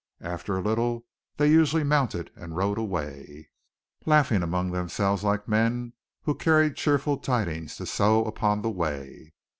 [0.23, 1.05] After a little
[1.37, 3.51] they usually mounted and rode away,
[4.07, 5.93] laughing among themselves like men
[6.23, 9.35] who carried cheerful tidings to sow upon the way.